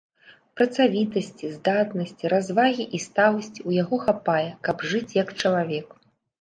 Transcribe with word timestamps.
Працавітасці, 0.59 1.49
здатнасці, 1.57 2.25
развагі 2.33 2.83
і 2.99 3.03
сталасці 3.07 3.55
ў 3.67 3.87
яго 3.87 4.03
хапае, 4.09 4.49
каб 4.69 4.77
жыць, 4.91 5.07
як 5.23 5.29
чалавек. 5.41 5.87